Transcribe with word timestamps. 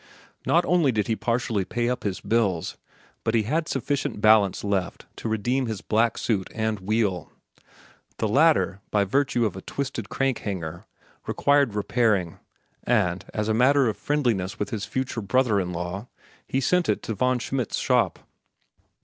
Not 0.47 0.65
only 0.65 0.91
did 0.91 1.05
he 1.05 1.15
partially 1.15 1.63
pay 1.63 1.87
up 1.87 2.01
his 2.03 2.21
bills, 2.21 2.75
but 3.23 3.35
he 3.35 3.43
had 3.43 3.67
sufficient 3.67 4.19
balance 4.19 4.63
left 4.63 5.05
to 5.17 5.29
redeem 5.29 5.67
his 5.67 5.81
black 5.81 6.17
suit 6.17 6.49
and 6.55 6.79
wheel. 6.79 7.31
The 8.17 8.27
latter, 8.27 8.81
by 8.89 9.03
virtue 9.03 9.45
of 9.45 9.55
a 9.55 9.61
twisted 9.61 10.09
crank 10.09 10.39
hanger, 10.39 10.87
required 11.27 11.75
repairing, 11.75 12.39
and, 12.83 13.23
as 13.31 13.47
a 13.47 13.53
matter 13.53 13.87
of 13.87 13.95
friendliness 13.95 14.57
with 14.57 14.71
his 14.71 14.85
future 14.85 15.21
brother 15.21 15.59
in 15.59 15.71
law, 15.71 16.07
he 16.47 16.61
sent 16.61 16.89
it 16.89 17.03
to 17.03 17.13
Von 17.13 17.37
Schmidt's 17.37 17.77
shop. 17.77 18.17